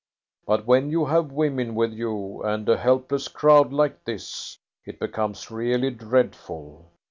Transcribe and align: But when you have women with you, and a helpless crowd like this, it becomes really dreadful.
But 0.47 0.65
when 0.65 0.89
you 0.89 1.05
have 1.05 1.31
women 1.31 1.75
with 1.75 1.93
you, 1.93 2.41
and 2.41 2.67
a 2.67 2.75
helpless 2.75 3.27
crowd 3.27 3.71
like 3.71 4.03
this, 4.03 4.57
it 4.83 4.97
becomes 4.99 5.51
really 5.51 5.91
dreadful. 5.91 6.89